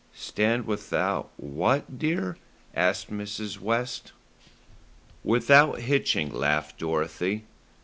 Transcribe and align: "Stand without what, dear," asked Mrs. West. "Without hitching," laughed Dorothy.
"Stand 0.15 0.65
without 0.65 1.29
what, 1.37 1.99
dear," 1.99 2.35
asked 2.73 3.11
Mrs. 3.11 3.59
West. 3.59 4.13
"Without 5.23 5.81
hitching," 5.81 6.33
laughed 6.33 6.79
Dorothy. 6.79 7.43